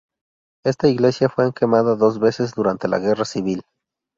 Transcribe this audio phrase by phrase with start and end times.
[0.65, 3.61] Esta iglesia fue quemada dos veces durante la Guerra Civil.